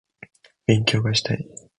[0.65, 1.47] 勉強がしたい